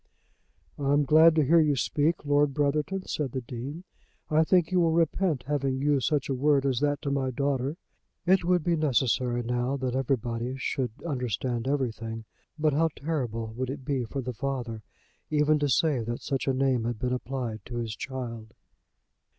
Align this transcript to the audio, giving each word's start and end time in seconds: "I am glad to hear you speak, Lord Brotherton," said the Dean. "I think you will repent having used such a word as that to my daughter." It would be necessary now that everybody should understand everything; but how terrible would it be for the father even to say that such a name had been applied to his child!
"I 0.79 0.93
am 0.93 1.03
glad 1.05 1.35
to 1.35 1.45
hear 1.45 1.59
you 1.59 1.75
speak, 1.75 2.25
Lord 2.25 2.55
Brotherton," 2.55 3.05
said 3.05 3.33
the 3.33 3.41
Dean. 3.41 3.83
"I 4.31 4.43
think 4.43 4.71
you 4.71 4.79
will 4.79 4.93
repent 4.93 5.43
having 5.43 5.79
used 5.79 6.07
such 6.07 6.27
a 6.27 6.33
word 6.33 6.65
as 6.65 6.79
that 6.79 7.03
to 7.03 7.11
my 7.11 7.29
daughter." 7.29 7.77
It 8.25 8.43
would 8.43 8.63
be 8.63 8.75
necessary 8.75 9.43
now 9.43 9.77
that 9.77 9.93
everybody 9.95 10.55
should 10.57 10.89
understand 11.05 11.67
everything; 11.67 12.25
but 12.57 12.73
how 12.73 12.89
terrible 12.95 13.53
would 13.55 13.69
it 13.69 13.85
be 13.85 14.03
for 14.03 14.23
the 14.23 14.33
father 14.33 14.81
even 15.29 15.59
to 15.59 15.69
say 15.69 16.01
that 16.01 16.21
such 16.23 16.47
a 16.47 16.53
name 16.55 16.85
had 16.85 16.97
been 16.97 17.13
applied 17.13 17.63
to 17.65 17.75
his 17.77 17.95
child! 17.95 18.55